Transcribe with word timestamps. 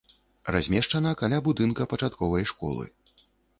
Размешчана 0.55 1.11
каля 1.19 1.39
будынка 1.49 1.89
пачатковай 1.93 2.51
школы. 2.55 2.91